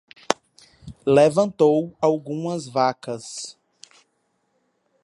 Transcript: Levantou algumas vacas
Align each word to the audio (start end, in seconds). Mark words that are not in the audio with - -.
Levantou 1.05 1.95
algumas 2.01 2.67
vacas 2.67 3.55